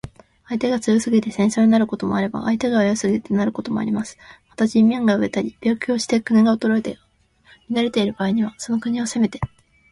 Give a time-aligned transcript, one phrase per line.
[0.47, 4.17] 相手が強すぎて戦争になることもあれば、相手が弱すぎてなることもあります。
[4.49, 6.97] また、人民が餓えたり病気して国が衰えて
[7.69, 9.39] 乱れている場合には、その国を攻めて